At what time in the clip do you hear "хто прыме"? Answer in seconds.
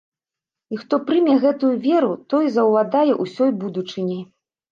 0.83-1.33